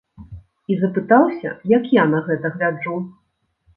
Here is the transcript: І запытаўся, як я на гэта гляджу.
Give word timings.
І 0.71 0.77
запытаўся, 0.83 1.49
як 1.77 1.83
я 2.01 2.07
на 2.17 2.25
гэта 2.31 2.51
гляджу. 2.59 2.97